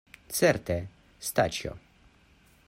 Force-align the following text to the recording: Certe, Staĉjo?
Certe, 0.37 0.77
Staĉjo? 1.29 1.75